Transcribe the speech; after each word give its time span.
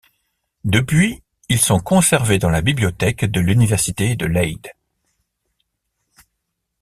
Depuis, 0.65 1.21
ils 1.47 1.61
sont 1.61 1.79
conservés 1.79 2.39
dans 2.39 2.49
la 2.49 2.63
bibliothèque 2.63 3.23
de 3.25 3.39
l'université 3.39 4.15
de 4.15 4.25
Leyde. 4.25 4.69